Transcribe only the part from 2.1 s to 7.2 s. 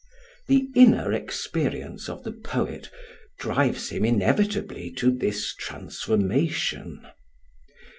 the poet drives him inevitably to this transformation.